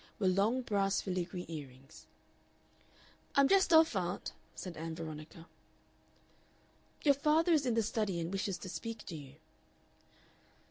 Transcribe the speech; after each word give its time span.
were 0.17 0.27
long 0.27 0.63
brass 0.63 0.99
filigree 0.99 1.45
earrings. 1.47 2.07
"I'm 3.35 3.47
just 3.47 3.71
off, 3.71 3.95
aunt," 3.95 4.33
said 4.55 4.75
Ann 4.75 4.95
Veronica. 4.95 5.45
"Your 7.03 7.13
father 7.13 7.53
is 7.53 7.67
in 7.67 7.75
the 7.75 7.83
study 7.83 8.19
and 8.19 8.31
wishes 8.31 8.57
to 8.57 8.67
speak 8.67 9.05
to 9.05 9.15
you." 9.15 9.35